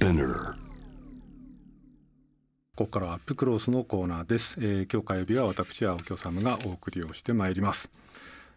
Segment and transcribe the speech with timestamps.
[0.00, 0.54] Spinner
[2.74, 7.90] ここからはアップクロースのコーナーです、えー、今日火曜日は私青木治がお送りをしてまいります。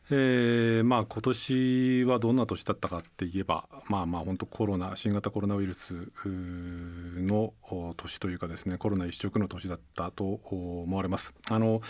[0.09, 7.53] えー、まあ今年はどんな年だったかって言えばまあまあ本当コロナ新型コロナウイルスの
[7.95, 11.33] 年というかですねコロナ一色の年だったと思われます。
[11.49, 11.81] あの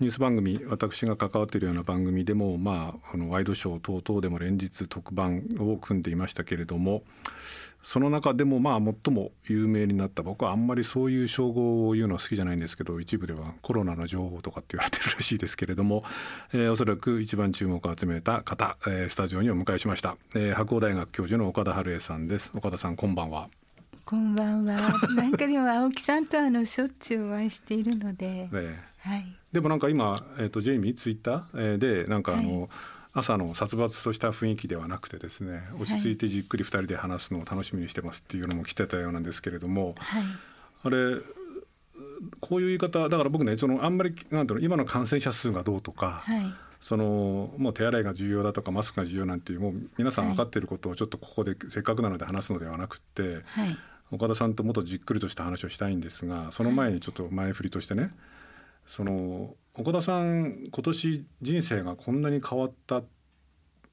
[0.00, 7.02] ニュース番組私が関わっているような番組でもまああのワイドショー等々でも連日特番を組んでいましたけれども
[7.82, 16.04] その中でもまあ最も有名になった僕はあんまりそういう称号を言うのは好きじゃないんですけど一部ではコロナの情報とかって言われてるらしいですけれども、
[16.52, 22.52] えー、おそらく一番注目を集めた方、えー、スタジオにお迎えしました、えー、白鴎大学教授の岡田春恵さんです。
[22.54, 23.48] 岡田さんこんばんは。
[24.04, 24.76] こんばんは。
[25.16, 32.68] なんかでも青木さんとあのしょっちゅうお会いしているので、 ねはい、でもなんか今、えーと、ジェイミーツイッターでなんかあの、はい
[33.18, 40.22] 朝の殺伐とした雰囲気ではなくてですね落ち着いてじっくり2人で話すのを楽しみにしてますっていうのも来てたようなんですけれども、はい、
[40.84, 41.16] あれ
[42.40, 53.76] こういう言い方だから僕ねそのあんまりなんていうの今の感染者数がどうとか、はい、そのもう手洗いが重要だとかマスクが重要なんていうもう皆さん分かっていることをちょっとここでせっかくなので話すのではなくて、はい、
[54.12, 58.10] 岡田さんともっとじっくりとした話をしたいんですがその前にちょっと前振りとしてね
[58.88, 63.02] その岡田さん今年人生がこんなに変わった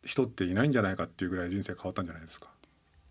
[0.03, 2.47] 人っていないんじゃないかっていうぐらい人生変わったんじゃないですか？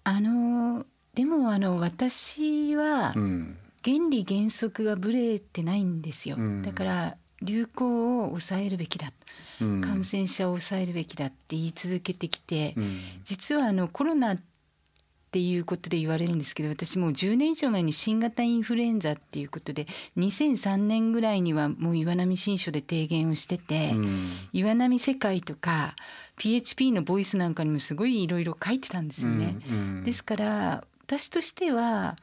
[0.04, 9.12] あのでもあの私は原理原則がぶれてないんですよ、うん、だから流行を抑えるべきだ、
[9.60, 14.42] うん、感染者を抑えるべきだって言い続けてきて、うん、実はあのコロナって
[15.38, 23.92] いうことで言われるんですけど私もう10年以上前に新型インフルエンザっていうことで2003年ぐらいにはもう岩波新書で提言をしてて、
[24.52, 25.94] 岩波世界とか
[26.36, 29.56] PHP のボイスなんかにもすごいいろいろ書いてたんですよね。
[29.68, 32.16] うんうん、ですから私としては、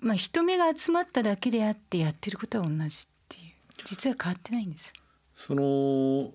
[0.00, 3.52] まあ、人目が集まっただけであってやってることは同じっていう
[3.84, 4.92] 実は変わってないんです。
[5.36, 6.30] その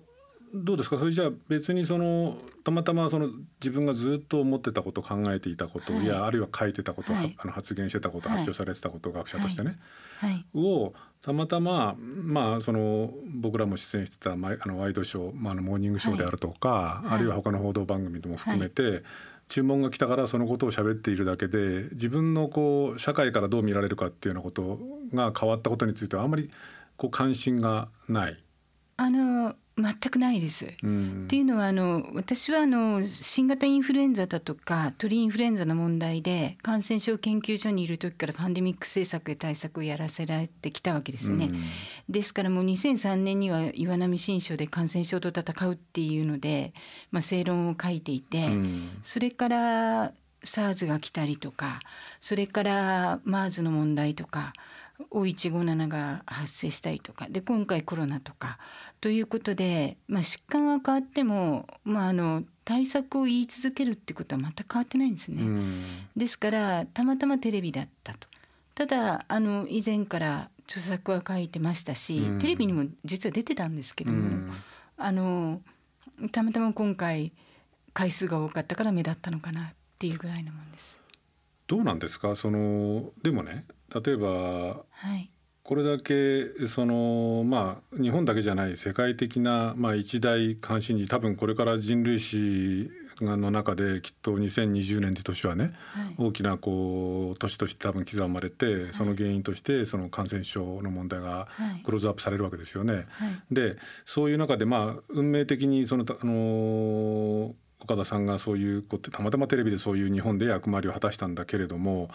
[0.52, 0.98] どうですか？
[0.98, 3.30] それじゃあ別にそのたまたまその
[3.60, 9.78] 自分がずっと思ってたこと考えていたこと、はい、いやあるいは書いてたこと、はい、あの発言してたこと、はい、発表されてたこと学者としてね、
[10.18, 19.04] はい、をたまたままあその僕らも出演してたあのワイドショー、まあ、あのモーニングショーであるとか、あるいは他の報道番組でも含めて、
[19.48, 24.78] 注文が来たからそのことを喋っているだけで自分のこう社会からどう見られるかっていうようなこと
[25.12, 26.50] が変わったことについてはあんまり
[26.96, 28.42] こう関心がない。
[28.96, 30.66] あの全くないです。
[30.82, 41.46] うん、っていうのはあの私はあの新型インフルエンザだとか鳥インフルエンザの問題で感染症研究所にいる時からパンデミック政策や対策をやらせられてきたわけですね。
[41.46, 41.62] うん、
[42.08, 46.72] ですからもう2003年には岩波新書で感染症と戦うっていうので、
[47.10, 50.12] まあ、正論を書いていて、うん、それから
[50.44, 51.80] SARS が来たりとか
[52.20, 54.52] それから MERS の問題とか
[55.10, 58.58] O157 が発生したりとかで今回コロナとか
[59.00, 65.42] ということで、まあ、疾患は変わっても、まあ、あの対策を言い続けるってことは全く変わってないんですね。
[65.42, 65.84] うん、
[66.16, 68.28] ですからたまたまテレビだったと。
[68.74, 74.52] ただあの以前から著作は書いてましたし、うん、テレビにも実は出てたんですけども、うん、
[74.96, 75.60] あの
[76.30, 77.32] たまたま今回
[77.92, 80.96] 回数が多かったから目立ったのかなっていうぐらいのもんです。
[81.66, 82.36] どうなんですか？
[82.36, 84.28] そのでもね例えば、
[84.90, 85.30] はい、
[85.62, 92.90] これだけそのまあ日本だけじゃない世界的な、まあ、一大関心事多分これから人類史
[93.20, 101.48] の中できっと2020年って年はね、はい、大きなこう年として多分刻まれてその原因としてその感染症の問題が
[101.84, 102.94] クローズアップされるわけですよね。
[102.94, 103.06] はい、
[103.50, 112.10] でそういう中でまあ運命的にそのあの岡田さんがそういうことたまたまテレビでそういう日本で役割を果たしたんだけれども、はい、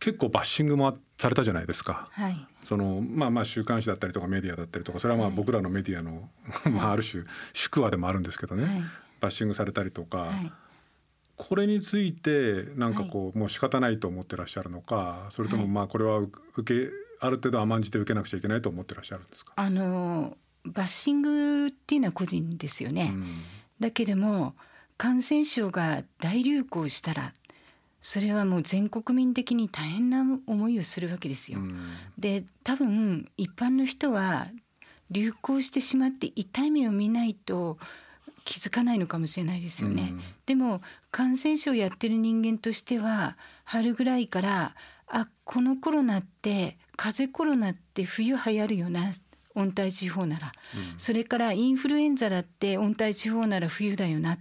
[0.00, 2.08] 結構バッシングもされたじゃないですか。
[2.12, 6.28] はい、そのまあまあ週刊誌だったりとかメディアだったりとかそれはまあ僕らのメディアの、
[6.70, 8.82] まあある種宿話でもあるんですけどね、はい、
[9.20, 10.52] バッシングされたりとか、はい、
[11.36, 16.90] これについてなんかこう、もう仕方ないと思ってらっしゃるのかそれともまあこれは受け
[17.20, 19.52] ある程度甘んじて受けなくちゃいけないと思ってらっしゃるんですか？
[19.56, 23.10] あのバッシングっていうのは個人ですよね。
[23.14, 23.26] うん。
[23.78, 24.54] だけども
[25.00, 27.32] 感染症が大流行したら
[28.02, 31.58] それはもう全国民的に大変な思いをするわけですよ。
[31.58, 31.94] うん。
[32.18, 34.48] で多分一般の人は
[35.10, 37.78] 流行してしまって痛い目を見ないと
[38.44, 40.08] 気づかないのかもしれないですよね。
[40.10, 40.20] うん。
[40.44, 44.74] でも感染症をやってる人間としては春ぐらいから
[45.06, 49.14] あこのコロナって風邪コロナって冬流行るよな
[49.54, 50.52] 温帯地方なら、
[50.96, 54.38] それからインフルエンザだって温帯地方なら冬だよな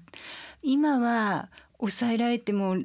[0.62, 2.78] 今は抑えられても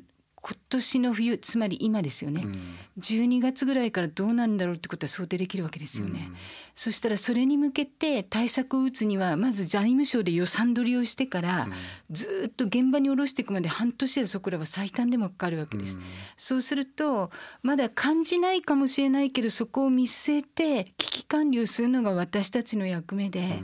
[0.47, 2.55] 今年の冬つまり今ですよね、うん。
[3.01, 6.31] 12月ぐらいからどうなるんだろうってことは想定できるわけですよね。
[6.75, 11.67] そしたらそれに向けて対策を打つにはまず財務省で予算取りをしてから、
[12.11, 15.99] ずーっと現場に下ろしていくまで半年でそこらは最短でもかかるわけです。
[16.37, 17.31] そうすると
[17.63, 23.63] まだ感じないかもしれないけどそこを見据えて危機管理をするのが私たちの役目で、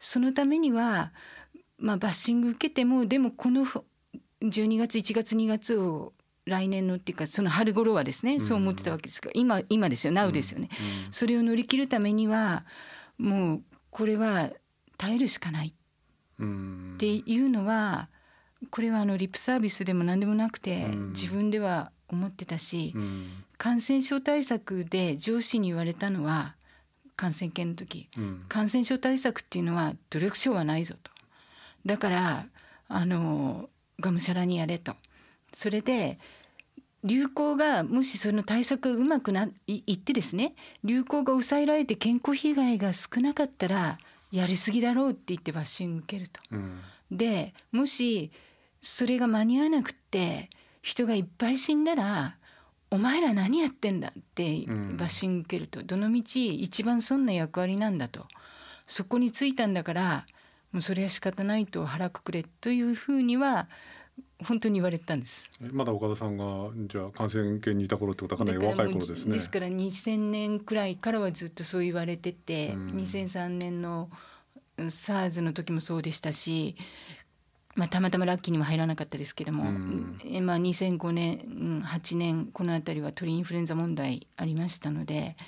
[0.00, 1.12] そのためには、
[1.78, 3.64] まあ、バッシング受けてもでもこの
[4.42, 6.12] 12月1月2月を
[6.44, 10.68] 来年のっていうかその春頃はですね、そう思ってたわけですが今今ですよ NOW ですよね、
[11.10, 12.64] それを乗り切るためには
[13.18, 14.50] もうこれは
[14.96, 15.74] 耐えるしかない。
[16.38, 16.92] うん。
[16.94, 18.08] っていうのは
[18.70, 21.08] これはあのリップサービスでも何でもなくてうん。
[21.10, 23.28] 自分では思ってたしうん。
[23.58, 26.56] 感染症対策で上司に言われたのは
[27.16, 28.08] 感染研の時。
[28.16, 28.44] うん。
[28.48, 31.10] 感染症対策っていうのは努力賞はないぞと
[31.86, 32.46] だから
[32.88, 34.94] あのがむしゃらにやれと。
[35.52, 36.18] それで
[37.04, 43.98] 流行がもしその対策がうまくないいってですね流行が抑えられて健康被害が少なかったら
[44.32, 46.40] やりすぎだろうって言ってバッシング受けると。
[46.50, 46.80] うん。
[47.10, 48.32] でもし
[48.82, 50.50] それが間に合わなくって
[50.82, 52.36] 人がいっぱい死んだら
[52.90, 54.96] 「お前ら何やってんだ」ってうん。
[54.96, 58.26] バッシング受けると、どのみち一番そんな役割なんだと。
[58.88, 60.26] そこについたんだから
[60.76, 63.66] もうそれは仕方ないと腹くくれというふうには
[64.44, 65.48] 本当に言われたんです。
[65.64, 69.32] えまだ岡田さんがじゃあ感染研にいた頃ってことはかなり若い頃ですね。
[69.32, 74.10] ですから2000年くらいからはずっとそう言われてて、うん2003年の
[74.76, 76.76] SARS の時もそうでしたし、
[77.74, 81.44] まあ、たまたまラッキーにも入らなかったですけども、うんえまあ、2005年う
[81.78, 85.38] ん8年この辺りは鳥インフルエンザ問題ありましたので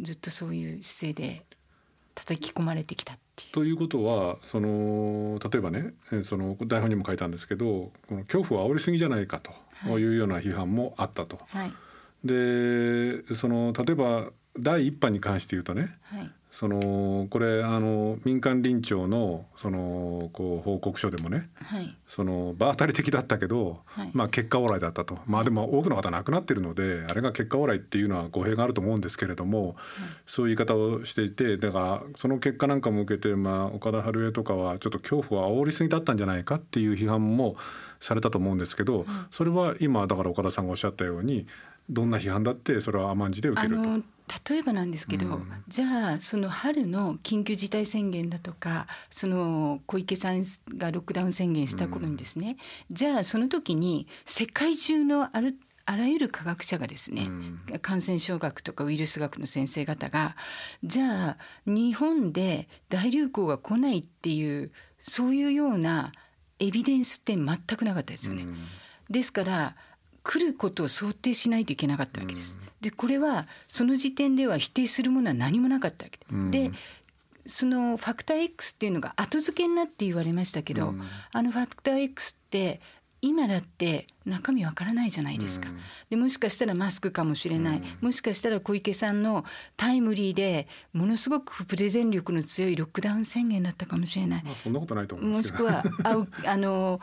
[0.00, 1.44] ずっとそういう姿勢で
[2.14, 3.18] 叩き込まれてきた。
[3.52, 9.52] ということはその例えばねえその台本にも書いたんですけどこの恐怖を煽りすぎじゃないかと
[9.98, 10.08] い。
[10.08, 11.38] うような批判もあったと。
[11.48, 11.72] はい。
[12.24, 21.96] でその例えば第一波に関して言うとねはいそのこれあの民間臨調のそのこう報告書でもねはい。
[22.06, 24.10] その場当たり的だったけど、はい。
[24.12, 25.18] まあ結果オーライだったと。
[25.26, 29.74] まあでも多くの方亡くなってるのであれが結果オーライっていうのは語弊があると思うんですけれども、
[30.26, 37.56] そういう言い方をしていてだからその結果なんかも受けて、まあ、岡田春江とかはちょっと恐怖を煽りすぎだったんじゃないかっていう批判も
[37.98, 41.48] されたと思うんですけど、それは今だから岡田さんがおっしゃったように
[41.88, 44.02] どんな批判だってそれは甘んじて受けると。
[44.50, 50.46] 例えばなんですけど、うんじゃあその春の緊急事態宣言だとかその小池さん
[50.78, 52.56] がロックダウン宣言した頃にですね、
[52.90, 60.36] じゃあその時に世界中のあるあらゆる科学者がですね、うん感染症学とかウイルス学の先生方が
[60.82, 64.72] じゃあ日本で大流行が来ないっていう
[65.02, 66.12] そういうような
[66.60, 68.44] エビデンスって全くなかったですよね。
[68.44, 68.56] うん
[69.10, 69.76] ですから
[70.24, 72.58] 来ることを想定しないといけなかったわけです。
[72.80, 76.50] でこれはその時点では否定するものは何もなかったわけで、うん。
[76.50, 76.70] で
[77.46, 81.02] そのファクター X っていうのが後付けになって言われましたけど、うん。
[81.32, 82.80] あのファクター X って
[83.20, 85.78] 今だって中身わからないじゃないですか、うん。
[86.10, 89.46] でもしかしたらマスクかもしれない、もしかしたら小池さんの
[89.78, 94.42] タイムリーでものすごくプレゼン力の強いロックダウン宣言だったかもしれない。
[94.44, 95.68] まあ、そんなことないと思いすけど。
[95.68, 97.00] しくはあうあの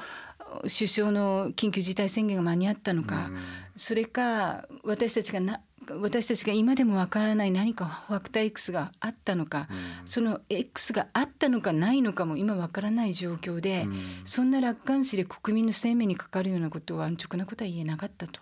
[0.63, 3.37] 首相の緊急事態宣言が間に合ったのか、うん。
[3.75, 5.61] それか私たちがな
[5.99, 9.67] 私たちが今でもわからない何かファクター X があったのか、
[10.05, 13.95] その X があったのかないのかも今わからない状況で、うん。
[14.23, 18.41] そんな楽観視で国民の生命にかかるようなことは安直なことは言えなかったと。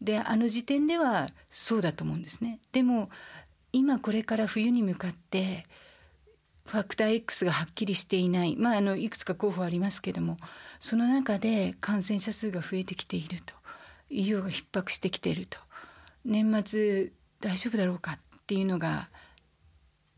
[0.00, 2.58] であの時点ではそうだと思うんですね。
[2.72, 3.08] でも
[3.72, 5.66] 今これから冬に向かって
[6.66, 10.36] ファクター X がはっきりしていない、まあ、あのいくつか候補ありますけども
[10.78, 13.54] その中で感染者数が増えてきていると
[14.10, 15.58] 医療が逼迫してきていると
[16.24, 19.08] 年末大丈夫だろうかっていうのが、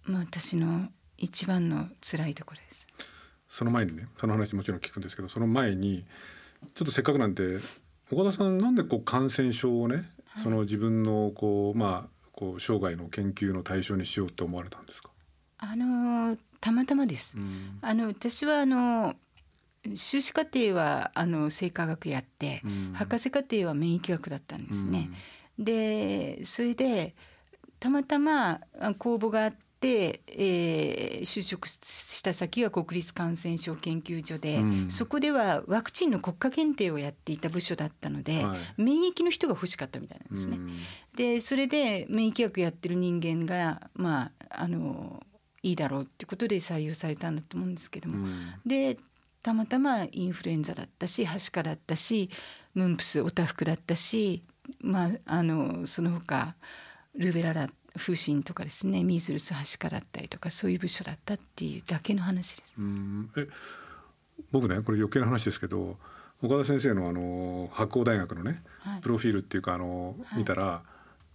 [0.04, 2.86] まあ、私の一番の辛いところです。
[3.48, 6.04] その前にねその話もちろん聞くんですけどその前に
[6.74, 7.58] ちょっとせっかくなんで
[8.10, 15.10] 岡田さんなんでこう感染症をね、その自分のこうまあこう生涯の研究の対象にしようと思われたんですか？
[15.70, 17.36] あのたまたまです。
[17.36, 19.14] うんあの私はあの
[19.94, 25.10] 修士課程はあの生化学やって、うん博士課程は免疫学だったんですね。
[25.58, 27.14] でそれで
[27.80, 40.56] たまたまあ公募があって、えー就職した先が国立感染症研究所で、うんそこではワクチンの国家検定をやっていた部署だったので、はい免疫の人が欲しかったみたいなんですね。
[40.56, 40.72] うん
[41.14, 45.22] でそれで免疫学やってる人間がまああの
[45.64, 48.38] いいだろうってことで採用されたんだと思うんですけども、うん。
[48.66, 48.98] で
[49.42, 52.30] たまたまインフルエンザだったしはしかだったし
[52.74, 54.42] ムンプスおたふくだったし、
[54.80, 56.54] まあ、あのその他
[57.14, 62.74] ルベラだ風疹とかですねミズルスはしかだったりとかそういう部署だったっていうだけの話です。
[62.78, 63.30] うん。
[63.36, 63.48] え
[64.50, 65.96] 僕ねこれ余計な話ですけど
[66.42, 69.00] 岡田先生のあの白鴎大学のね、はい。
[69.00, 70.38] プロフィールっていうかあの、はい。
[70.38, 70.82] 見たら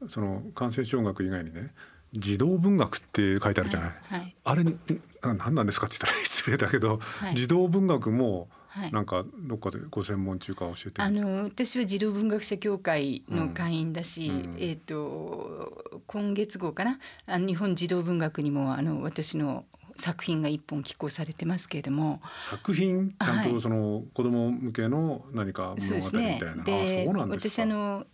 [0.07, 1.73] その感染症学以外にね
[2.13, 3.89] 児童文学って書いてあるじゃない？
[3.89, 4.35] はいはい。
[4.43, 4.79] あれん
[5.21, 7.35] あ何なんですかって言ったら 失礼だけど、はい。
[7.35, 8.91] 児童文学もはい。
[8.91, 11.01] なんかどっかでご専門中か教えて。
[11.01, 14.55] あの私は児童文学者協会の会員だし、うん。
[14.59, 16.99] えっ、と今月号かな？
[17.25, 19.65] あの日本児童文学にもあの私の
[19.97, 22.21] 作品が一本寄稿されてますけれども。
[22.49, 23.09] 作品？
[23.09, 27.61] ちゃんはいとその子供向けの何か物語みたいな、あでそうなんですか。
[27.61, 28.05] 私あの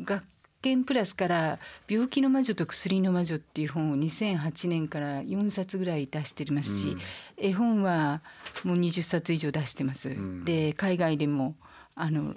[0.00, 0.24] 学
[0.64, 6.98] 研プラスから「病気の魔女と薬の魔女」っていう本を2008年から4冊ぐらい出してますし、うん
[7.36, 8.22] 絵本は
[8.62, 10.08] もう20冊以上出してます。
[10.10, 11.56] んで海外でも
[11.94, 12.36] あの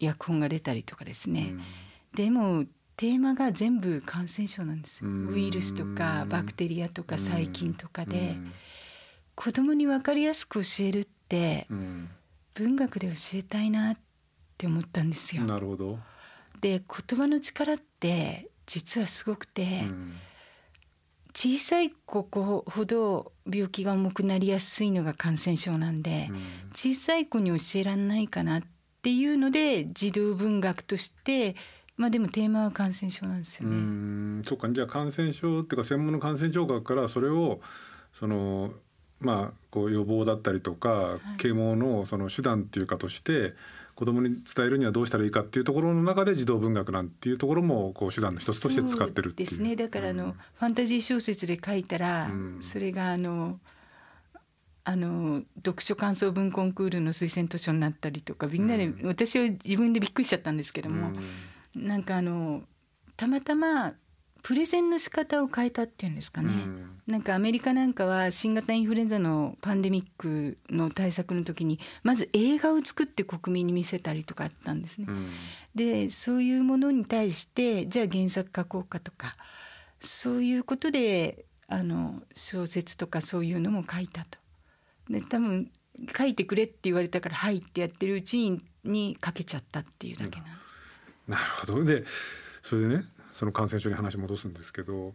[0.00, 1.54] 訳本が出たりとかですね。
[2.14, 2.66] でも
[2.96, 5.04] テーマが全部感染症なんです。
[5.04, 8.52] うんウイルスとかバクテリアとか細菌とかで、うん
[9.36, 12.08] 子供に分かりやすく教えるってうん
[12.54, 13.96] 文学で教えたいなっ
[14.56, 15.42] て思ったんですよ。
[15.42, 15.98] なるほど、
[16.60, 20.14] で言葉の力って実はすごくて、うん
[21.36, 26.38] 小さい子ほど病気が重くなりやすいのが感染症なんで、うん。
[26.72, 28.62] 小さい子に教えられないかなっ
[29.02, 31.56] ていうので児童文学として
[31.96, 33.78] まあでもテーマは感染症なんですようね。
[33.78, 34.42] ん。
[34.44, 34.68] そうか。
[34.70, 37.60] じゃあ感染症っていうか専門の感染症学からそれを
[38.12, 38.72] その
[39.20, 41.38] まあこう予防だったりとかい。
[41.38, 43.54] 啓蒙のその手段っていうかとして
[43.94, 49.48] 子供に伝えるにはどうしたらいいかっていうところの中で児童文学なんていうところもこう手段の一つとして使ってるっていう。
[49.48, 49.76] そうですね。
[49.76, 50.32] だからあの、うん。
[50.32, 52.58] ファンタジー小説で書いたら、うん。
[52.60, 53.60] それがあの
[54.84, 59.06] あの読書感想文コンクールの推薦図書になったりとかみんなで、うん。
[59.06, 61.12] 私は自分でびっくりしちゃったんですけども、
[61.74, 62.62] なんかあの
[63.16, 63.94] たまたま
[64.44, 75.06] プレゼンの仕方を変えたっていうんですかね、うんなんかアメリカなんかは新型インフルエンザのパンデミックの対策の時にまず映画を作って国民に見せたりとかあったんですね。
[75.08, 75.28] うん
[75.74, 79.36] でそういうものに対してじゃあ原作書こうかとか
[80.00, 84.38] そういうことであの小説とかそういうのも書いたと。
[85.10, 85.70] で多分
[86.16, 90.76] 書いてくれって言われたから「はい」ってやってるうちにに書けちゃったっていうだけなんです。
[91.28, 92.04] なるほどで
[92.62, 95.12] それでねその感染症に話戻すんですけど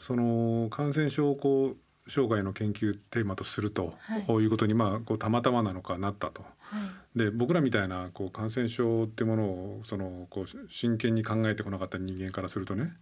[0.00, 1.76] その感染症をこう
[2.08, 6.42] 生涯の研究テーマとすると、はいこういうことにまあこうたまたまなのかなったと。
[6.60, 6.80] はい
[7.16, 12.92] で僕らみたいなこう感染症ってものをそのこう真剣に考えてこなかった人間からするとね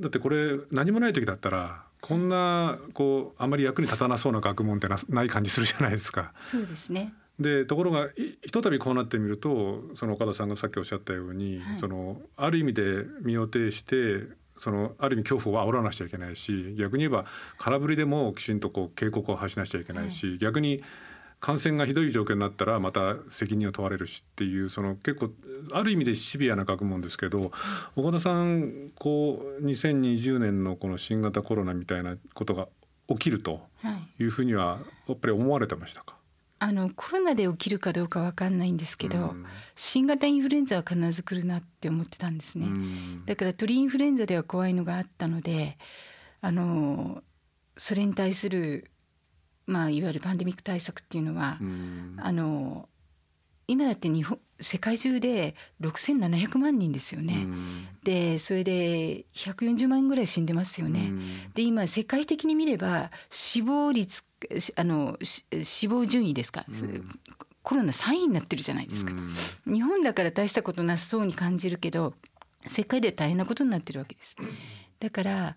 [0.00, 6.32] だってこれ何もない時だったらこんなこうあまり役に立たなそうな学問ってなない感じするじゃないですか。
[6.36, 7.14] そうですね。
[7.42, 11.76] でところがいひとたびこうなってみるとその岡田さんがさっきおっしゃったように、はい。
[11.76, 14.26] そのある意味で身を挺して
[14.58, 17.26] そのある意味恐怖を煽らなくちゃいけないし逆に言えば
[17.58, 20.82] 空振りでもきちんとこう警告を発しなくちゃいけないし、逆に
[21.40, 25.30] 感染がひどい状況になったらまた責任を問われるしっていうその結構
[25.72, 27.50] ある意味でシビアな学問ですけど
[27.96, 32.68] 岡田さんこう2020年のこの新型コロナみたいなことが
[33.08, 34.22] 起きるとはい。
[34.22, 36.14] いうふうにはやっぱり思われてましたか？
[36.62, 39.44] あのコロナで起きるかどうかわかんないんですけど、うん。
[39.74, 42.66] 新型インフルエンザは必ず来るなって思ってたんですね。
[42.66, 43.26] うん。
[43.26, 45.76] だから鳥インフルエンザでは怖いのがあったので
[46.40, 47.24] あの
[47.76, 48.92] それに対する、
[49.66, 52.14] まあ、いわゆるパンデミック対策っていうのは、うん。
[52.18, 52.88] あの
[53.72, 57.46] 今だって日本世界中で6700万人ですよね。
[58.04, 61.10] でそれで140万人ぐらい死んでますよね。
[61.54, 64.24] で今世界的に見れば死亡率
[64.58, 67.08] しあのし死亡順位ですか、うん
[67.64, 69.12] コロナ3位になってるじゃないですか。
[69.66, 72.12] 日本だから大したことなさそうに感じるけど
[72.66, 74.36] 世界で大変なことになってるわけです。
[74.98, 75.56] だから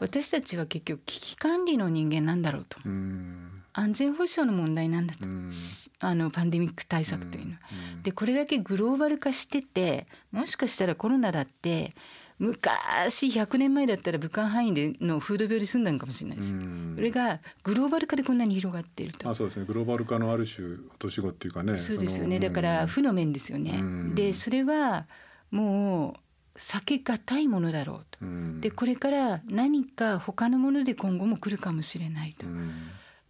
[0.00, 7.58] 私たちは結局危機管理の人間なんだろうとうん安全保障の問題なんだと、うんしあのパンデミック対策というのは。
[8.02, 11.92] でこれだけグローバル化しててもしかしたらコロナだって
[12.38, 16.60] 昔100年前だったら武漢範囲でのフード病で済んだのかもしれないですよ。
[16.96, 19.34] それがグローバル化でこんなに広がっているとあ。
[19.34, 23.78] そうですねグローバル化のある種落とし子っていうかねそうですよねのだから負の面ですよね。
[23.80, 25.06] うんでそれは
[25.50, 26.16] も
[26.54, 28.18] う避けがたいものだろうと。
[28.22, 32.46] うんでこれから何か他のもので今後も来るかもしれないと。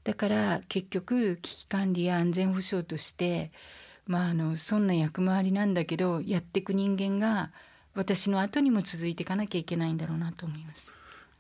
[0.05, 3.51] うんだから結局危機管理や安全保障として
[4.07, 7.51] まああのそんな役回りなんだけどやっていく人間が
[7.95, 10.87] 私の後にも続いていかなきゃいけないんだろうなと思います。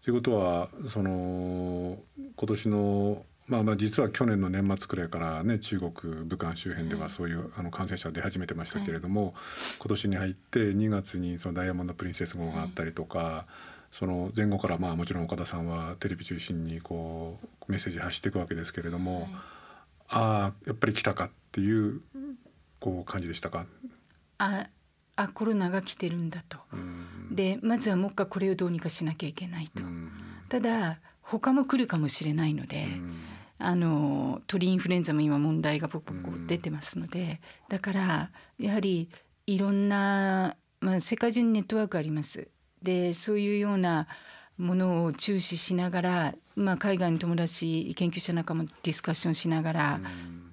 [0.02, 1.98] ということはその
[2.36, 9.34] 今年のまあ、まあ実は去年の年末くらいからね中国武漢周辺ではそういうあの感染者出始めてましたけれども、
[9.78, 13.46] 今年に入って2月にそのダイヤモンド・プリンセス号があったりとか、
[13.94, 19.28] その前後からまあもちろん岡田さんはテレビ中心にこうメッセージ発していくわけですけれども、
[20.08, 22.00] ああやっぱり来たかっていう
[22.80, 23.66] こう感じでしたか？
[24.38, 24.66] あ
[25.14, 26.58] あコロナが来てるんだと、
[27.30, 29.84] でまずはもう一回これをどうにかしなきゃいけないと、
[30.48, 32.88] ただ他も来るかもしれないので、
[33.60, 39.08] あの鳥インフルエンザも今問題がポコポコ出てますので、だからやはり
[39.46, 42.48] いろんな、まあ、世界中にネットワークあります。
[42.84, 44.06] でそういうような
[44.56, 50.00] ものを注視しながら、まあ、海外の友達研究者なんかもディスカッションしながら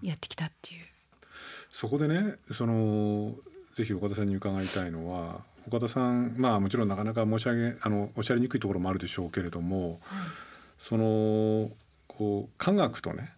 [0.02, 0.82] やってきたっていう。
[1.72, 3.36] そこでねその
[3.76, 10.28] ぜひ岡田さんに伺いたいのは岡田さんまあもちろんなかなか申し上げあのおっしゃりにくいところもあるでしょうけれども、はい、
[10.80, 11.70] その
[12.08, 13.34] こう科学とね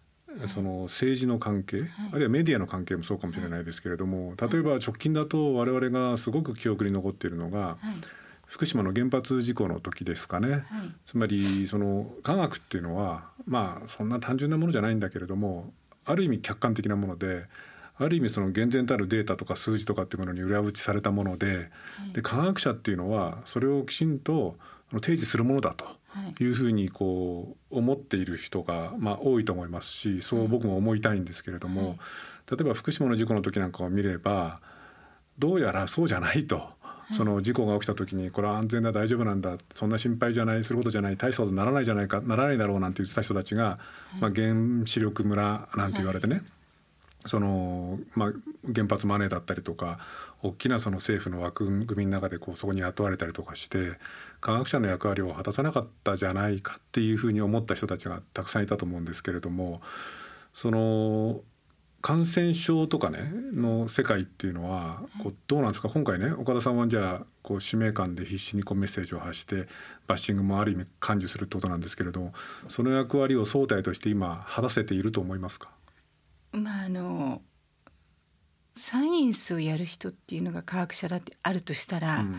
[0.48, 10.62] その政治の関係、はい、あるいはメディアの関係もそうかもしれないですけれども、例えば直近だと我々がすごく記憶に残っているのが、はい、福島の原発事故の時ですかね、はい、
[11.04, 15.72] つまりその科学っていうのはまあそんな単純なものじゃないんだけれども
[16.04, 17.46] ある意味客観的なもので
[17.96, 21.70] ある意味その厳然たるデータとか数字とかっていうものに裏打ちされたもので,、
[22.12, 24.56] で科学者っていうのはそれをきちんと
[24.94, 25.86] 提示するものだと。
[26.38, 31.98] いうふうにこう思っている人がまあ多いと思いますしそう僕も思いたいんですけれども、
[32.48, 34.60] 例えば福島の事故の時なんかを見れば
[35.40, 36.68] どうやらそうじゃないと。
[37.14, 43.78] その事故が起きた時にこれは安全だ大丈夫なんだそんな心配じゃないすることじゃない大したことならないじゃないかならないだろうなんて言ってた人たちが、
[44.20, 44.54] まあ、原
[44.84, 46.42] 子力村なんて言われてね、
[47.26, 48.32] その、まあ、
[48.74, 49.98] 原発マネーだったりとか
[50.42, 53.92] 大きなその政府の枠組みの中でこうそこに雇われたりとかして
[54.40, 59.80] 科学者の役割を果たさなかったじゃないかっていうふうに思った人たちがたくさんいたと思うんですけれども
[60.52, 61.40] その
[62.04, 65.88] 感染症とかねの世界っていうのはこうどうなんですか？
[65.88, 69.68] 今回ね岡田さんはじゃあこう使命感で必死にこうメッセージを発して
[70.06, 72.32] バッシングもある意味感受するってことなんですけれど
[72.68, 75.70] その役割を総体として今果たせていると思いますか？
[76.52, 77.40] まああの
[78.76, 82.34] サイエンスをやる人っていうのが科学者だってあるとしたら、うん、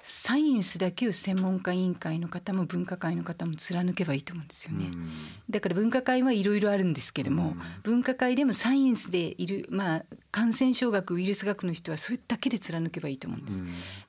[0.00, 4.86] サイエンスだけを専門家委員会の方も分科会の方も貫けばいいと思うんですよね。
[4.92, 5.10] うん、
[5.50, 13.62] だから分科会はいろいろあるんですけども、うん、分科会でもサイエンスでいる、まあ、感染症学ウイルス学の人はそれだけで貫けばいいと思うんです。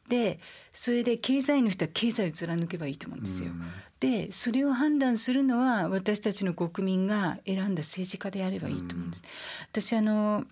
[0.08, 0.40] で
[0.72, 3.52] それで経済の人は経済を貫けばいいと思うんですよ。
[4.00, 9.24] でそれを判断するのは私たちの国民が選んだ政治家であればいいと思うんです。
[9.72, 10.46] 私あの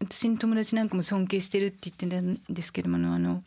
[0.00, 3.42] 私の友達なんかも尊敬してるって言ってるんですけどもあの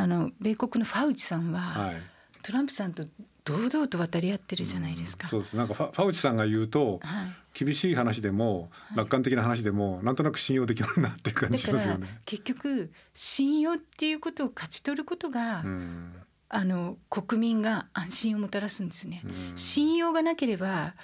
[0.00, 1.96] あの米国のファウチさんは、はい、
[2.42, 3.04] トランプさんと
[3.44, 5.28] 堂々と渡り合ってるじゃないですか。
[5.28, 12.06] そうですなんかファウチさんが言うと、はい、厳しい話でも、楽観的な話でもなんとなく信用できるなっていう感じしますよね。
[12.24, 16.12] 結局信用っていうことを勝ち取ることが、うん
[16.52, 19.22] あの国民が安心をもたらすんですね。
[19.54, 20.94] 信用がなければ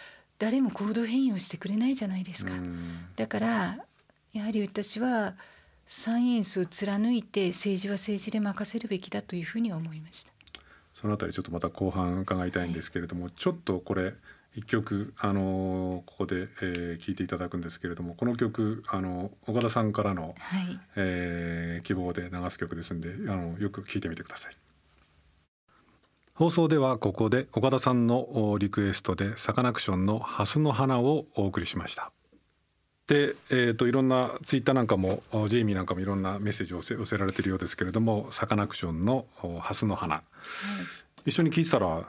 [0.41, 2.53] 誰も行動変容してくれないじゃないですか。
[3.15, 3.79] だから
[4.33, 5.35] やはり私は
[5.87, 10.33] サイエンスを貫いて政治は政治で任せるべきだというふうに思いました。
[10.93, 14.15] そのあたりちょっとまた後半伺いたいんですけれども、はい、ちょっとこれ
[14.55, 24.53] 一曲あのここで、えー、聞いていただくんですけれどもこの曲あの岡田さんからの、はい、えー、希望で流す曲ですんであのよく聞いてみてください。
[26.35, 32.13] 放送ではここで岡田さんのリクエストでサカナクションの蓮の花をお送りしました。
[33.07, 39.27] で、えーと、いろんなツイッターなんかもジェイミーなんかもいろんなメッセージを寄せられているようですけれどもサカナクションの
[39.61, 40.23] 「蓮の花」は
[41.25, 42.05] い、一緒に聴いてたら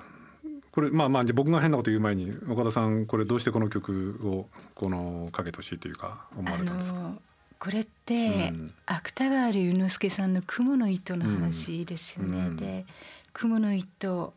[0.71, 7.13] これまあまあ僕が変なこと言う前に岡田さんこれどうしてこの曲をこのかけてほしいというか思われたんですか？
[7.59, 12.47] これって、うん、芥川龍之介さんの「雲の糸」の話ですよね。
[12.47, 12.85] うん、で
[13.33, 14.33] 雲の糸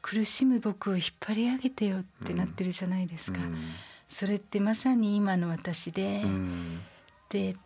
[0.00, 3.40] 苦しむ僕を引っ張り上げてよってなってるじゃないですか。
[3.40, 3.56] うん、
[4.12, 6.80] それってまさに今の私で、うん、
[7.30, 7.56] で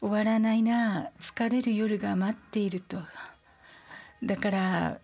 [0.00, 2.98] 終わらないな疲れる夜が待っていると。
[4.22, 4.98] だから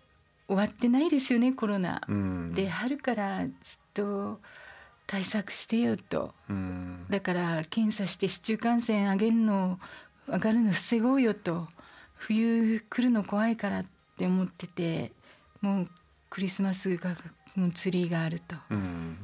[0.47, 2.01] 終わってないですよねコロナ。
[2.07, 4.41] うん、で春からずっと
[5.07, 6.33] 対策してよと、
[7.09, 9.79] だから検査して市中感染上げるの
[10.27, 11.67] 上がるの防ごうよと。
[12.19, 13.85] 冬来るの怖いからっ
[14.17, 15.13] て思ってて
[15.61, 15.87] もう
[16.29, 17.15] クリスマスが
[17.73, 19.17] ツリーがあると、うん、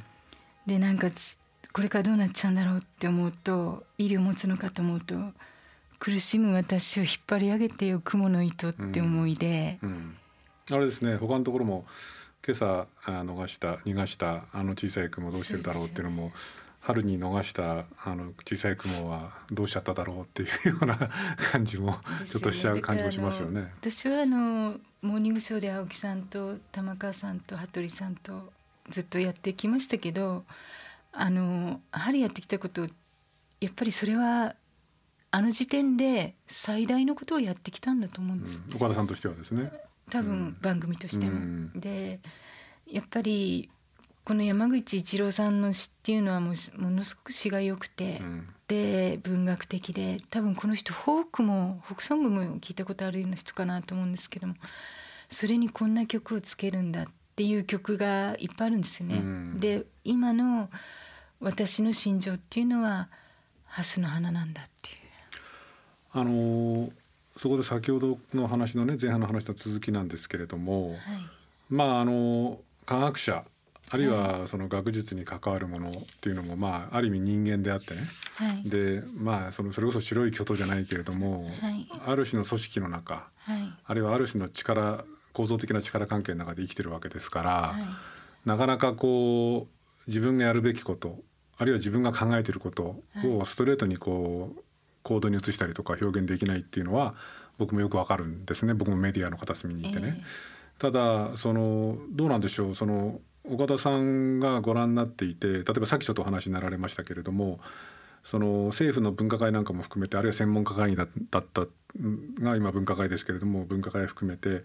[0.66, 1.10] でなんか
[1.76, 5.16] これからどうなっちゃうんだろうって思うと医療持つのかと思うと
[6.00, 9.90] 苦しむ私を引っ張り上げてよ雲の糸って思いで、うん。
[10.70, 11.84] うん、あれですね他のところも
[12.48, 16.32] 今朝逃した逃がしたあの小さい雲どうしてるだろうっていうのも
[16.80, 20.98] 春に逃したあの小さい雲はどうしちゃっただろうっていうような
[21.52, 23.74] 感じもちょっとしちゃう感じもしますよね。
[23.82, 28.54] 私はあのモーニングショーで青木さんと玉川さんと羽鳥さんと
[28.90, 30.46] ずっとやってきましたけど
[31.16, 32.88] あのやはりやってきたこと
[33.62, 34.56] やっぱりそれは
[35.32, 38.62] あの時点で最大のことをやってきたんだと思うんです。
[38.70, 39.72] うん、岡田さんとしてはですね。
[40.10, 41.32] 多分番組としても。
[41.32, 42.20] うん、で
[42.88, 43.70] やっぱり
[44.24, 54.56] この山口一郎さんの詩っていうのはもうものすごく詩が良くて、うん、で文学的で多分この人フォークもフォークソングも聞いたことあるような人かなと思うんですけども
[55.30, 59.18] それにこんな曲をつけるんだっていう曲がいっぱいあるんですよね。
[59.18, 60.70] うん、で今の
[61.46, 63.08] 私の心情っていうのは
[63.66, 64.96] ハスの花なんだっていう。
[66.12, 66.92] あのー、
[67.38, 70.98] そこで先ほどの話のね前半の話の続きなんですけれども、はい、
[71.70, 73.44] まああの科学者
[73.92, 78.00] あるいはその学術に関わるものっていうのもまあある意味人間であってね、
[78.38, 87.76] はい、でまあそのそれこそ白い巨頭じゃないけれども、はい、ある種の組織の中、はい、あるいはある種の力構造的な力関係の中で生きてるわけですから、
[88.46, 91.20] なかなかこう自分がやるべきこと
[91.58, 94.62] あるいは自分が考えていることをストレートにこう
[95.04, 97.16] 行動に移したりとか表現できないっていうのは
[97.58, 98.74] 僕もよくわかるんですね。
[98.74, 100.18] 僕もメディアの片隅にいてね。
[100.18, 100.92] えー、た
[101.32, 102.76] だそのどうなんでしょう。
[102.76, 107.60] その岡田さんがご覧になっていて例えばさっきちょっとお話になられましたけれども
[108.24, 111.42] その政府の分科会なんかも含めてあるいは専門家会議だった
[112.42, 114.64] が今分科会ですけれども分科会含めて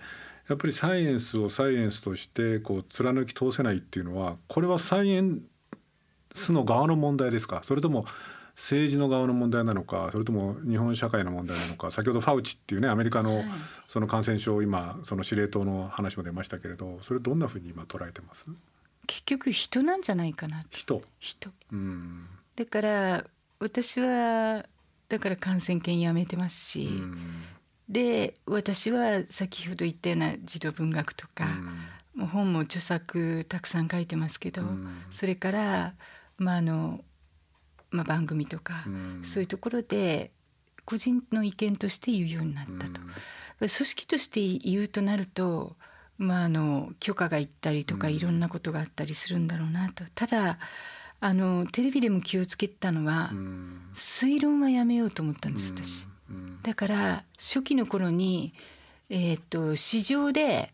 [0.49, 5.43] やっぱりサイエンスをサイエンスとしてこう貫き通せないっていうのはこれはサイエン
[6.33, 7.61] スの側の問題ですか？
[7.63, 8.07] それとも
[8.57, 10.11] 政治の側の問題なのか？
[10.13, 11.91] それとも日本社会の問題なのか？
[11.91, 13.43] 先ほどファウチっていうねアメリカの
[13.89, 18.47] その感染症今その司令塔の話も出ましたけれどそれどんなふうに今捉えてます？
[19.07, 21.03] 結局人なんじゃないかな人。
[21.19, 23.25] 人、うん、だから
[23.59, 24.65] 私は
[25.09, 27.17] だから感染研やめてますし、うん、
[27.89, 31.47] で私は先ほど言ったような児童文学とか、
[32.15, 34.63] うん、もう本も著作たくさん書いてますけど、
[35.11, 35.95] それから
[36.41, 37.05] まああの
[37.91, 38.85] まあ、番組とか、
[39.23, 40.31] そういうところで
[40.85, 43.01] 個人の意見として言うようになったと。
[43.59, 45.77] 組織として言うとなると、
[46.17, 50.05] まあ、あの許可がいったりとかいろんなことがあったりするんだろうなと。
[50.15, 50.59] ただ
[51.21, 53.31] あのテレビでも気をつけたのは、
[53.95, 56.07] 推論はやめようと思ったんです私。
[56.63, 58.55] だから初期の頃に、
[59.11, 60.73] えー、っと市場で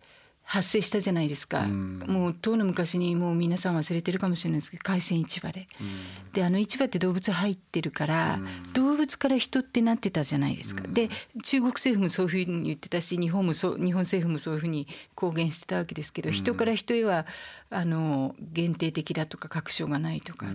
[0.48, 11.08] 発生したじゃないですか、うん、もう遠の昔にもう皆さん忘れてるかもしれないですけど海鮮市場で、うん、であの市場って動物入ってるから、うん、動物から人ってなってたじゃないですか、で
[11.42, 17.26] 中国政府もそういうふうに言ってたし日本もそう日本政府もそういうふうに公言してたわけですけど、人から人へは
[17.70, 20.46] あの限定的だとか確証がないとか、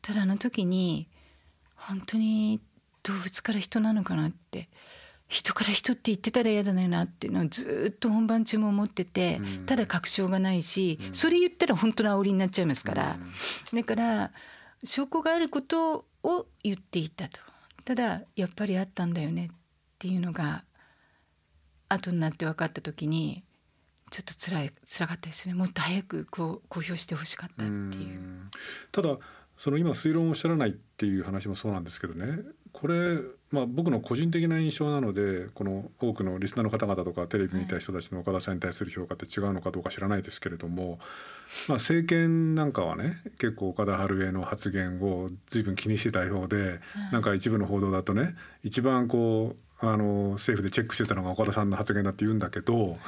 [0.00, 1.08] ただあの時に
[1.74, 2.58] 本当に
[3.02, 4.70] 動物から人なのかなって。
[5.28, 13.18] 人から人って言ってたら嫌だなっていうのをずっと本番中も思ってて、ただ確証がないし、それ言ったら本当の煽りになっちゃいますから、
[13.72, 14.32] だから
[14.84, 17.40] 証拠があることを言っていたと。
[17.84, 19.50] ただやっぱりあったんだよねっ
[19.98, 20.64] ていうのが
[21.88, 23.44] 後になって分かった時に
[24.10, 25.54] ちょっと辛い辛かったですね。
[25.54, 28.20] もっと早くこう公表してほしかったっていう。
[28.20, 28.50] う
[28.92, 29.18] ただ
[29.56, 32.42] その今推論をおっしゃらないっていう話もそうなんですけどね
[32.78, 33.18] これ、
[33.50, 40.98] まあ、僕の個人的な印象なのでこの多くのリスナーの方々とかテレビ見た人たちの岡田さんに対する評価って違うのかどうか知らないですけれども、
[41.68, 46.80] まあ、政権なんかはね結構岡田春江の発言を随分気にしてたようで、
[47.12, 52.98] なんか一部の報道だとね一番こうあの政府でチェックしてたのが岡田さんの発言だって言うんだけど、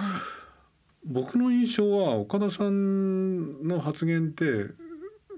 [1.05, 4.67] 僕の印象は岡田さんの発言って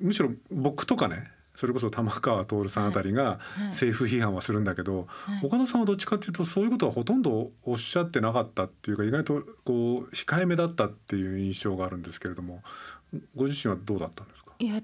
[0.01, 1.31] むしろ僕とかね
[1.61, 5.09] それこそ玉川徹さんあたりが政府批判はするんだけど、
[5.43, 12.63] 岡田さんはどっちかっていうとそういうことはほとんどおっしゃってなかったっていうか意外とこう控えめだったっていう印象があるんですけれども
[13.37, 14.53] ご自身はどうだったんですか？
[14.59, 14.81] いや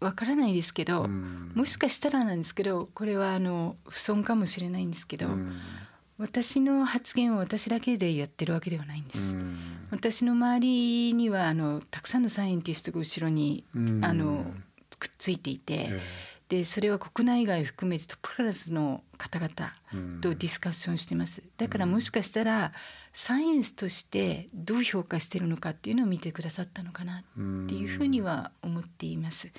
[0.00, 5.28] わからないですけど、もしかしたらなんですけどこれはあの不損かもしれないんですけど、
[6.18, 9.36] 私の発言を私だけでやってるわけではないんです。
[9.90, 13.64] 私の周りにはあのたくさんのサイエンティストが後ろに
[14.02, 14.46] あの
[15.00, 16.00] くっついていて、えー、
[16.48, 19.50] でそれは国内外含めてトップクラスの方々
[20.22, 21.42] とディスカッションしてます。
[21.58, 22.72] だからもしかしたら
[23.12, 27.22] サイエンスとしてどう評価してるのかっていうのを見てくださったのかなっ
[27.68, 29.50] ていうふうには思っています。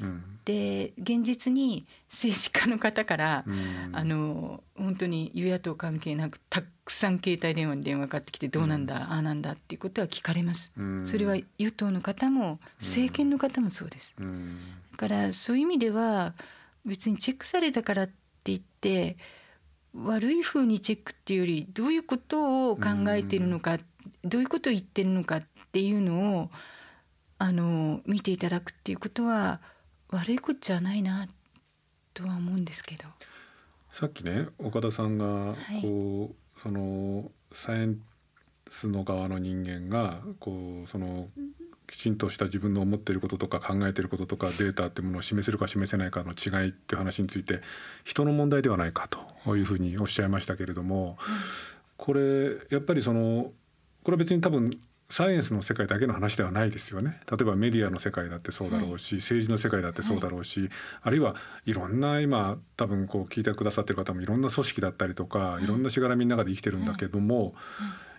[0.00, 10.72] うんで現実に政治家の方から、うんあの本当に与野党関係なくたくさん携帯電話に電話かかってきてどうなんだ、ああなんだっていうことは聞かれます。
[10.76, 14.16] うんそれは与党の方も政権の方もそうです。
[14.18, 14.56] うん
[14.92, 16.34] だからそういう意味では
[16.84, 19.16] 別にチェックされたからって言って
[19.94, 23.78] 悪い風にチェックっていうよりどういうことを考えているのか、
[24.24, 26.50] どういうことを言ってるのかっていうのを
[27.38, 29.60] あの見ていただくっていうことは
[30.08, 31.28] 悪いことじゃないな
[32.14, 33.04] とは思うんですけど。
[33.90, 38.00] さっきね岡田さんがいこう、そのサイエン
[38.70, 41.28] スの側の人間がこうその
[41.86, 47.60] きちんとした自分の思っていることとか考えていることとかデータっていうものを示せるか示せないかの違いっていう話について
[48.04, 51.18] 人の問題ではないかというふうにおっしゃいましたけれども、
[51.96, 53.50] これやっぱりその
[54.02, 54.70] これは別に多分
[55.08, 57.20] サイエンスの世界だけの話ではないですよね。
[57.30, 60.70] 例えばメディアの世界だってそうだろうし、政治の世界だってそうだろうし、
[61.02, 67.54] あるいはいろんな今多分こう聞いてくださってる方もいろんな組織だったりとか、いろんなしがらみの中で生きてるんだけども、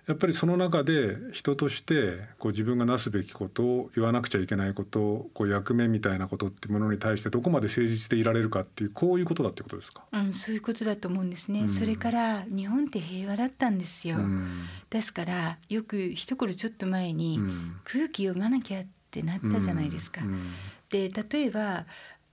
[0.06, 10.04] やっぱりその中で人としてこう自分がなすべきことを言わなくちゃいけないことこう役目みたいなことっていうものに対してどこまで誠実でいられるかっていうこういうことだってことですか？
[10.12, 11.70] うん、そういうことだと思うんですね、うん。
[11.70, 14.64] それから日本って平和だったんですよ、うん。
[14.90, 17.76] ですからよく一頃ちょっと前に、うん。
[17.86, 20.22] 空気読まなきゃってなったじゃないですか。
[20.22, 20.52] うん。
[20.90, 21.86] で例えば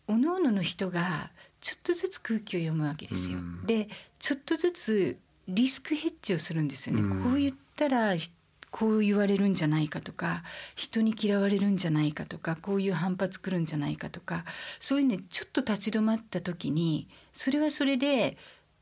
[0.09, 1.30] 各々の人が
[1.61, 3.38] ちょっとずつ空気を読むわけですよ。
[3.38, 3.64] うん。
[3.64, 5.18] でちょっとずつ
[5.55, 7.03] リスクヘッジをするんですよね。
[7.03, 8.31] うんこう言ったらひ
[8.71, 10.43] こう言われるんじゃないかとか
[10.77, 14.45] 人に嫌われるんじゃないかとかこういう反発来るんじゃないかとか
[14.79, 18.37] そういうねちょっと立ち止まった時にそれはそれで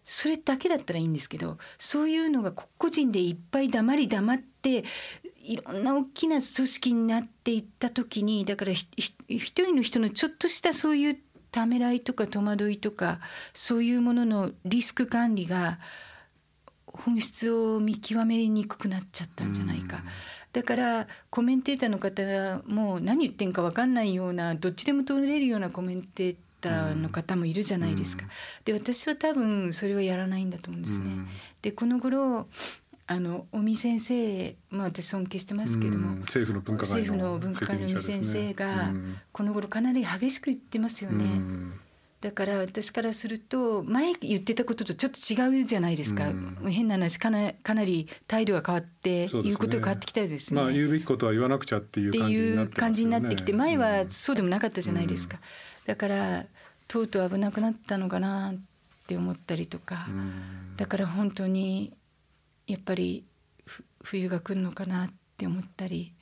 [0.05, 4.85] それだけだったらいいんですけどそういうのが個々人でいっぱい黙り黙って
[5.43, 8.85] いろんな大きな組織になっていった時にだから一
[9.29, 11.19] 人の人のちょっとしたそういう
[11.51, 13.21] ためらいとか戸惑いとか
[13.55, 15.79] そういうもののリスク管理が
[17.05, 20.03] 本質を見極めにくくなっちゃったんじゃないか。
[20.53, 28.25] だからコメンテーターの方がもう何言ってんか分かんないようなどっちでも通れるようなコメンテーターの方もいるじゃないですか。
[28.65, 31.05] で私は多分それはやらないんだと思うんですね。
[31.07, 31.29] うん
[31.63, 32.49] でこの頃
[33.11, 38.91] あの尾身先生、まあ、私尊敬してますけども、うん政府の分科会政府の分科会の尾身先生が
[39.33, 41.25] この頃かなり激しく言ってますよね。
[42.23, 45.19] うんだから私からすると前言ってたこととちょっと
[45.57, 46.57] 違うじゃないですか、うん。
[46.69, 50.61] 変な話かなかなり態度が変わって、言うことが変わってきたですね。
[50.61, 52.77] まあ言うべきことは言わなくちゃっていう感じになってね。
[52.77, 55.39] 感じになってきて前はうんそうでもなかったじゃないですか、
[55.87, 56.45] だから
[56.89, 58.57] とうとう危なくなったのかなっ
[59.07, 60.77] て思ったりとか、うん。
[60.77, 61.93] だから本当に
[62.67, 63.25] やっぱり
[63.65, 66.13] ふ冬が来るのかなって思ったり。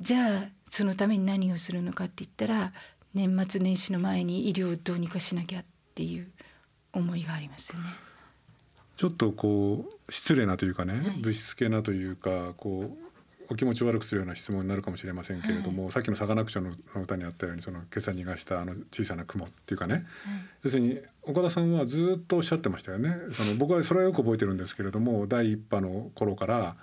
[0.00, 2.72] じゃあそのために何をするのかって言ったら
[3.14, 6.26] 年末年始の前に医療をどうにかしなきゃっていう
[6.92, 7.86] 思いがありますよね。
[8.96, 11.16] ちょっとこう失礼なというかね、はい。
[11.20, 13.04] 物質系なというかこう
[13.50, 20.06] お気持ちを悪くするような質問になるかもしれませんけれども、さっきのサカナクションの歌にあったようにその今朝逃がしたあの小さな雲っていうかね。
[20.62, 23.16] 要するに岡田さんはずっとおっしゃってましたよね。
[23.32, 26.76] その僕はそれはよく覚えてるんですけれども第一波の頃から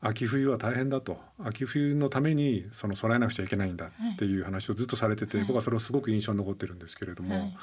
[0.00, 1.18] 秋冬は大変だと。
[1.42, 5.46] 秋冬のためにその備えなくちゃいけないんだっていう話をずっとされてて、はい。
[5.46, 7.56] 僕はそれをすごく印象に残ってるんですけれども、はい。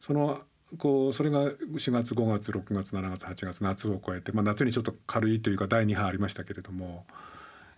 [0.00, 0.42] その
[0.78, 7.04] こうそれが4月5月6月7月8月夏を超えて、まあ、夏にちょっと軽いというか第2波ありましたけれども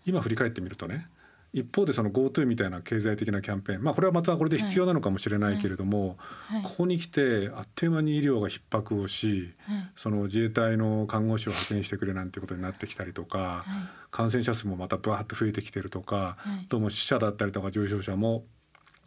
[0.06, 1.08] 今振り返ってみるとね
[1.54, 6.16] 一方でその GoTo みたいな経済的なキャンペーンまあこれはまたこれで必要なのかもしれないけれども、
[6.48, 6.62] はい。
[6.64, 9.90] ここに来てあっという間に医療が逼迫をしはい。
[9.94, 13.88] その自衛隊の看護師を派遣してくれなんていうことになってきたりとか、はい。
[14.10, 16.66] 感染者数もまたブワーッと増えてきてるとか、はい。
[16.68, 18.44] どうも死者だったりとか重症者も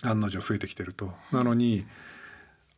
[0.03, 1.11] 案の定増えてきてると。
[1.33, 1.85] なのに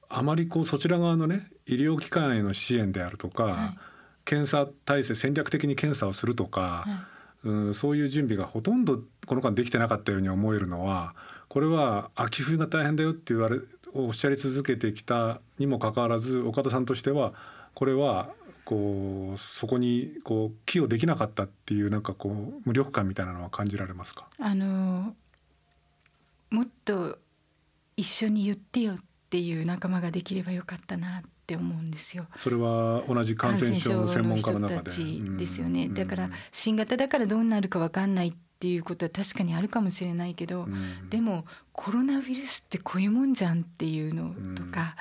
[0.09, 3.77] あまりこうそちら側のね医療機関への支援であるとか、はい。
[4.25, 7.07] 検査体制戦略的に検査をするとか、
[7.43, 11.15] うん、そういう準備がほとんどこの間できてなかったように思えるのは
[11.47, 13.59] これは秋冬が大変だよって言われ
[13.93, 17.33] おっしゃり続けてきたにもかかわらず岡田さんとしては
[17.73, 18.29] これは
[18.65, 24.27] こうそこにこう寄与できなかったっていうなんかこう無力感みたいなのは感じられますか？
[24.39, 25.15] あの
[26.51, 27.17] もっと
[27.97, 28.97] 一緒に言ってよっ
[29.29, 32.27] ていう仲間ができればよかったなって思うんですよ。
[32.37, 34.91] それは同じ感染症専門家の中で。
[35.37, 35.93] ですよね、うん。
[35.95, 41.09] だから新型だからどうなるかわかんないっていうことは確かにあるかもしれないけど、うん。
[41.09, 44.95] でもコロナウイルスってこういうもんじゃんっていうのとか、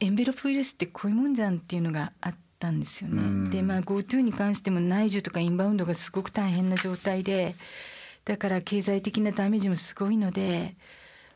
[0.00, 3.22] エンベロプウイルスってこういうもんじゃんっていうのがあったんですよね。
[3.22, 3.50] うん。
[3.50, 7.54] でまあ GoTo に関しても内需とかインバウンドがすごく大変な状態で
[8.24, 10.74] だから経済的なダメージもすごいので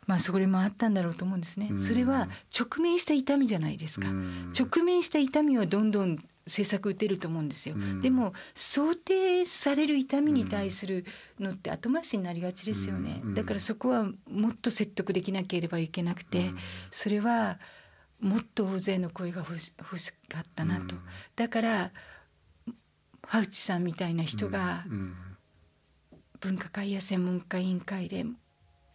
[0.07, 1.71] まあそれもあったんだろうと思うんですね。
[1.79, 4.09] それは直面した痛みじゃないですか。
[4.59, 11.07] 直面した痛みはどんどん政策打てると思うんですよ、でも想定される痛みに対する
[11.38, 16.51] のって後回しになりがちですよね、だからそこはもっと説得できなければいけなくて、
[16.91, 17.61] それは
[18.19, 20.97] もっと大勢の声が欲し欲しかったなと、
[21.37, 21.93] だから
[23.29, 24.85] ファウチさんみたいな人が
[26.41, 28.27] 分科会や専門家委員会で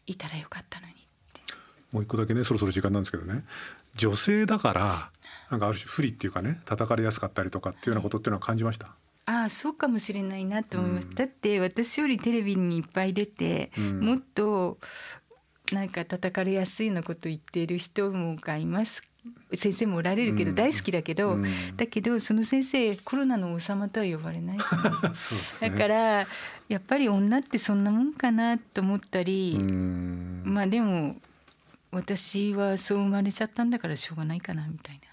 [0.05, 0.93] いたらよかったのに
[1.91, 3.43] もう一個だけねそろそろ時間なんですけどね。
[3.95, 5.11] 女性だから
[5.49, 8.95] なんかある種不利っていうかね叩かれやすかったりとかっていうようなことっていうのは感じました？
[9.25, 14.77] ああそうかもしれないなと思います、うん、だって私よりテレビにいっぱい出て、うん、もっと
[15.73, 19.01] なんか叩かれやすいようなこと言っている人もがいます。
[19.53, 21.45] 先生もおられるけど大好きだけど、うん、
[21.75, 24.63] だけどその先生コロナの王様とは呼ばれないね
[25.61, 26.27] ね、だから
[26.69, 31.17] やっぱり女ってそんなもんかなと思ったりまあでも
[31.91, 35.07] 私はそう生まれちゃったんだからしょうがないかなみたいな。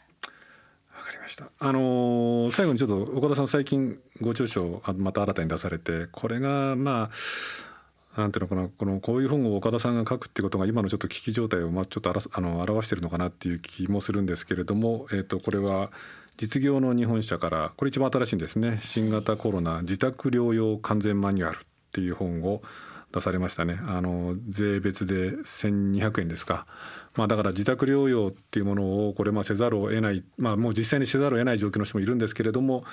[0.97, 1.51] わかりました。
[1.59, 7.11] あのー、最後にちょっと岡田さん最近ご著書また新たに出されてこれがま
[8.17, 15.91] あなんていうのかなこのこういう本を岡田さんが書くってことが今のちょっと危機状態をまあちょっとあらあの表してるのかなっていう気もするんですけれども、えっ、ー、とこれは
[16.37, 21.61] 実業の日本社からこれ一番新しいんですね新型コロナ自宅療養完全マニュアルっ
[21.93, 22.63] ていう本を
[23.15, 23.79] 出されましたね。
[23.87, 26.67] あの税別で1200円ですか、
[27.15, 32.85] まあ、だから自宅療養っていうものをこれまあせざるを得ない、まあ、もう実際にせざるを得ない状況の人もいるんですけれども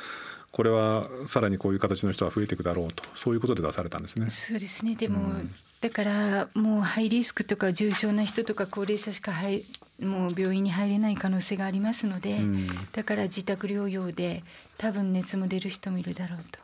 [0.51, 3.03] これはさらにこういう形の人は増えていくだろうと。
[3.15, 4.29] そういうことで出されたんですね。
[4.29, 4.95] そうですね。
[4.95, 9.63] でも、うん、だからもうハイリスクとか重症な人とか高齢者しか入
[10.01, 14.43] もう病院に入れない可能性がありますので、うん、だから自宅療養で
[14.77, 16.59] 多分熱も出る人もいるだろうと。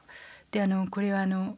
[0.51, 1.57] であのこれはあの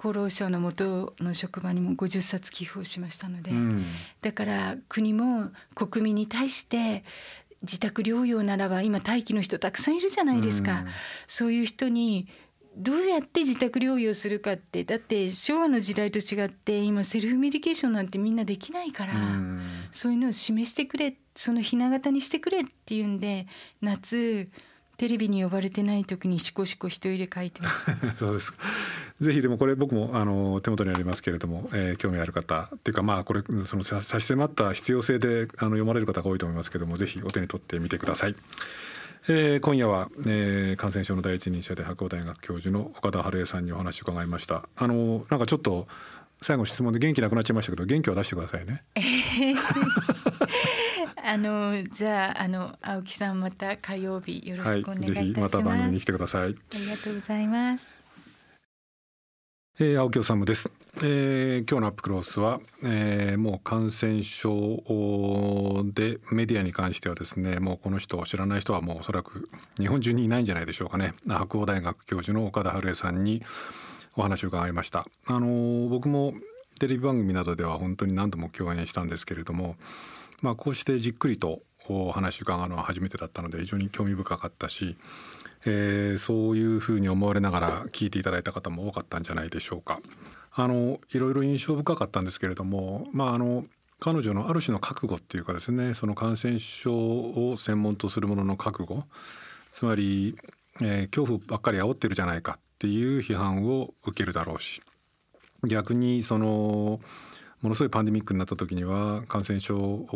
[0.00, 3.84] 厚労省の元の職場にも50冊寄付をしましたので、うん、
[4.22, 7.04] だから国も国民に対して
[7.60, 10.86] 自宅療養ならば今待機の人たくさんいるじゃないですか、うん、
[11.26, 12.26] そういう人に
[12.76, 19.60] どうやって自宅療養するかってだって昭和の時代と違って今セルフメディケーションなんてみんなできないから、うん、
[19.92, 23.46] そういうのを示してくれそのひな形にしてくれっていうんで
[23.82, 24.48] 夏
[25.00, 27.96] テレビに呼ばれてない時にしこしこ一人で書いてました。
[28.16, 28.52] そうです
[29.20, 38.34] ぜひでもこれ僕もあの手元にありますけれども、えー、興味ある方っていうかまあこれその差し迫った必要性であの読まれる方が多いと思いますけどもぜひお手に取ってみてください。
[39.28, 44.66] えー、今夜は、えー、感染症の第一人者で白鴎大学教授の岡田春恵さんにお話を伺いました。
[44.76, 45.86] あのなんかちょっと
[46.40, 48.82] 最後質問で元気なくなっちゃいましたけど元気は出してくださいね。
[51.22, 56.56] あのじゃああの青木さんまた火曜日よろしくお願いいたします、はい、また番組に来てください。
[56.74, 57.99] ありがとうございます
[59.82, 64.52] えー、青木治です、えー、今日のアップクロースは、えー、もう感染症
[65.94, 71.14] でメディアに関してはですねもうこの人を知らない人はもうおそらく日本中にいないんじゃないでしょうかね。
[71.26, 73.42] 白鴎大学教授の岡田春恵さんに
[74.16, 75.06] お話を伺いました。
[75.26, 76.34] あの僕も
[76.78, 79.76] テレビ番組などでは本当に何度も共演したんですけれども
[80.42, 84.96] まあ、こうしてじっくりとお話伺うのは初めてだったので非常に興味深かったし、
[85.66, 90.00] えー、そういうふうに思われながら聞いていただいた方も多かったんじゃないでしょうか。
[90.52, 93.64] あのいろいろ印象深かったんですけれども、まあ、あの
[94.00, 99.04] 彼女のある種の覚悟っていうかですねその感染症を専門とするものの覚悟
[99.70, 100.36] つまり、
[100.80, 104.82] えー、恐怖ばっかり煽ってるじゃないかっていう批判を受けるだろうし
[105.68, 106.98] 逆にその
[107.62, 110.06] ものすごいパンデミックになった時には感染症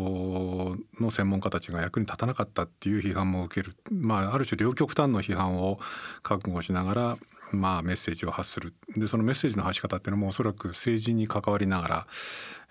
[1.00, 5.78] の専門家たちが役に立たなかったっていう批判も受ける、まあ、ある種両極端の批判を
[6.22, 7.18] 覚悟しながら、
[7.56, 8.74] まあ、メッセージを発する。
[8.96, 12.06] でそのメッセージの発し方っていうのもおそらく政治に関わりながら、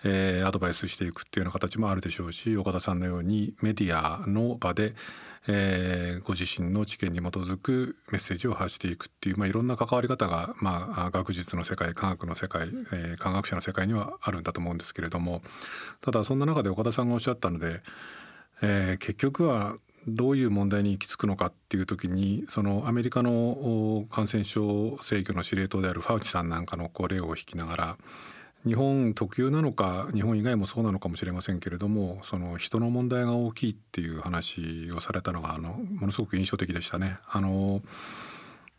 [0.04, 4.94] えー、アドバイスしていくっていうような形もあるでしょうし岡田さんのようにメディアの場で
[5.46, 15.42] えー、ご自身の知見に基づくメッセージを発していくっていう、まあ、いろんな関わり方が、まあ、学術の世界科学の世界、えー、科学者の世界にはあるんだと思うんですけれども
[16.00, 17.82] ただそんな中で岡田さんがおっしゃったので、
[18.62, 19.74] えー、結局は
[20.06, 27.98] どういう問題に行き着くのかっていう時にそのアメリカの感染症制御の司令塔であるファウチさんなんかのこう例を引きながら
[28.66, 37.18] 日本特有なのか日本以外もそうなのかもしれませんけれどもその人の問題が大きいっていう話をされたのがあのものすごく印象的でしたね。
[37.28, 37.82] あの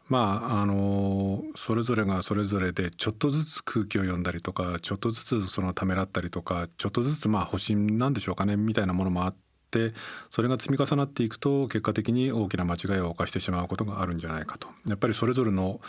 [0.08, 9.36] まああのそれぞれがそれぞれでちょっとずつ空気を読んだりとかちょっとずつそのためらったりとかちょっとずつまあ保身なんでしょうかねみたいなものもあっ。
[9.76, 9.94] って
[10.30, 15.82] それが積み重なっていくと結果的に大きな間違いを犯してしまうことがあるんじゃないかとやっぱりそれぞれの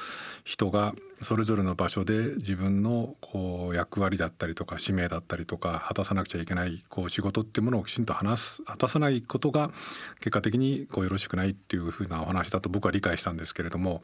[0.45, 9.71] 人がそれぞれの場所で自分のこう役割だったりとか使命だったりとか果たさなくちゃいけないこう仕事っていうものをきちんと話す果たさないことが
[10.19, 14.03] 結果的にこうよろしくないっていうふうなお話だと僕は理解したんですけれども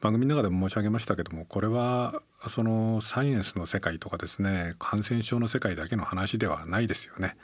[0.00, 7.36] 番組の中でも申し上げましたけどもこれはそのサイエンスの世界とかですね感染症の世界だけの話ではないですよね。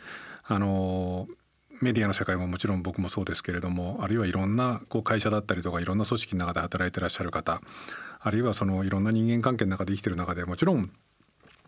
[0.50, 1.28] あの
[1.80, 7.60] メディアの世界ももちろん僕もそうですけれどもあるいはいろんなこう会社だったりとかいろんな組織の中で働いてらっしゃる方
[8.20, 10.90] あるいはそのいろんな人間関係の中で生きてる中でもちろん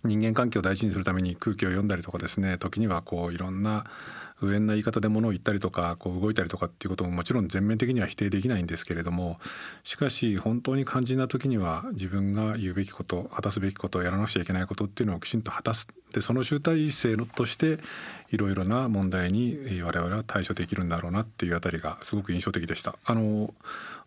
[0.03, 3.85] 人間関係を大事にするために空気を読んだりとかですね時にはこういろんな
[4.41, 9.39] 上な言い方で物を言ったりとかこう動いたりとかっていうことももちろん全面的には否定できないんですけれども
[9.85, 17.79] しかし本当に肝心な時には自分が言うべきこと果たすべきことやらなくちゃいけないことっていうのをきちんと果たすでその集大成として
[18.31, 22.97] いろいろな問題に我々は対処できるんだろうなっていうあたりがすごく印象的でした。
[23.05, 23.55] あの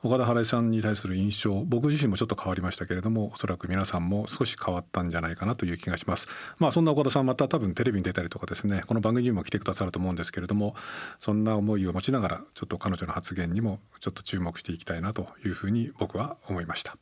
[0.05, 6.27] 岡田原さんに対する印象僕自身もちょっと変わりましたけれどもおそらく皆さんも少し変わったんじゃないかなという気がします。
[6.59, 10.75] まあそんな岡田さんまた多分テレビに出たりとかですねこの番組にも来てくださると思うんですけれども
[11.19, 16.97] そんな思いを持ちながらちょっと彼女の発言にもちょっと注目していきたいなというふうに僕は思いました。